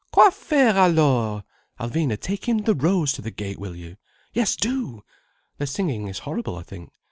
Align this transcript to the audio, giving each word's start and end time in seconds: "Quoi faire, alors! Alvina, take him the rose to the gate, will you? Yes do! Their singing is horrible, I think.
"Quoi 0.11 0.31
faire, 0.31 0.75
alors! 0.79 1.43
Alvina, 1.79 2.19
take 2.19 2.49
him 2.49 2.63
the 2.63 2.73
rose 2.73 3.13
to 3.13 3.21
the 3.21 3.29
gate, 3.29 3.59
will 3.59 3.75
you? 3.75 3.97
Yes 4.33 4.55
do! 4.55 5.03
Their 5.59 5.67
singing 5.67 6.07
is 6.07 6.17
horrible, 6.25 6.55
I 6.55 6.63
think. 6.63 6.89